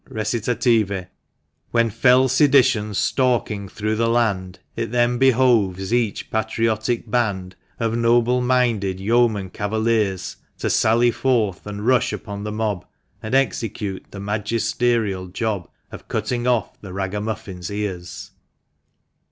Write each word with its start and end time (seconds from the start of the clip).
RECITATIVE. 0.09 1.05
When 1.69 1.91
fell 1.91 2.27
sedition's 2.27 2.97
stalking 2.97 3.69
through 3.69 3.97
the 3.97 4.09
land, 4.09 4.57
It 4.75 4.89
then 4.91 5.19
behoves 5.19 5.93
each 5.93 6.31
patriotic 6.31 7.07
band 7.11 7.55
OF 7.79 7.95
NOBLE 7.95 8.41
MINDED 8.41 8.99
YEOMAN 8.99 9.51
CAVALIERS 9.51 10.37
To 10.57 10.71
sally 10.71 11.11
forth 11.11 11.67
and 11.67 11.85
rush 11.85 12.11
upon 12.11 12.43
the 12.43 12.51
mob, 12.51 12.83
And 13.21 13.35
execute 13.35 14.07
the 14.09 14.19
MAGISTERIAL 14.19 15.27
JOB 15.27 15.69
Of 15.91 16.07
cutting 16.07 16.47
off 16.47 16.81
the 16.81 16.93
ragamuffins' 16.93 17.69
ears. 17.69 18.31